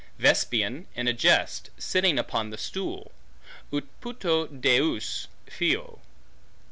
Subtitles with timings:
[0.17, 3.11] Vespasian in a jest, sitting upon the stool;
[3.71, 5.99] Ut puto deus fio.